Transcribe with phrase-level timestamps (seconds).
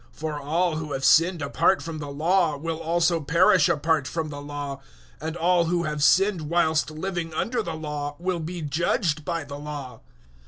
[0.13, 4.29] 002:012 For all who have sinned apart from the Law will also perish apart from
[4.29, 4.81] the Law,
[5.19, 9.59] and all who have sinned whilst living under the Law, will be judged by the
[9.59, 9.99] Law.